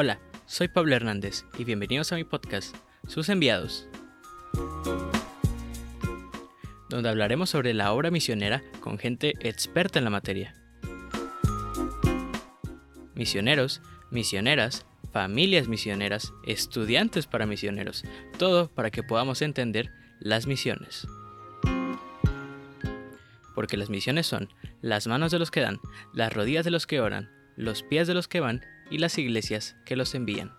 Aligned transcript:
Hola, 0.00 0.20
soy 0.46 0.68
Pablo 0.68 0.94
Hernández 0.94 1.44
y 1.58 1.64
bienvenidos 1.64 2.12
a 2.12 2.14
mi 2.14 2.22
podcast, 2.22 2.72
Sus 3.08 3.28
Enviados, 3.30 3.88
donde 6.88 7.08
hablaremos 7.08 7.50
sobre 7.50 7.74
la 7.74 7.92
obra 7.92 8.12
misionera 8.12 8.62
con 8.78 8.96
gente 8.96 9.34
experta 9.40 9.98
en 9.98 10.04
la 10.04 10.10
materia. 10.10 10.54
Misioneros, 13.16 13.82
misioneras, 14.12 14.86
familias 15.12 15.66
misioneras, 15.66 16.32
estudiantes 16.44 17.26
para 17.26 17.46
misioneros, 17.46 18.04
todo 18.38 18.68
para 18.68 18.92
que 18.92 19.02
podamos 19.02 19.42
entender 19.42 19.90
las 20.20 20.46
misiones. 20.46 21.08
Porque 23.56 23.76
las 23.76 23.90
misiones 23.90 24.28
son 24.28 24.48
las 24.80 25.08
manos 25.08 25.32
de 25.32 25.40
los 25.40 25.50
que 25.50 25.62
dan, 25.62 25.80
las 26.14 26.32
rodillas 26.32 26.64
de 26.64 26.70
los 26.70 26.86
que 26.86 27.00
oran, 27.00 27.32
los 27.56 27.82
pies 27.82 28.06
de 28.06 28.14
los 28.14 28.28
que 28.28 28.38
van 28.38 28.64
y 28.90 28.98
las 28.98 29.18
iglesias 29.18 29.76
que 29.84 29.96
los 29.96 30.14
envían. 30.14 30.52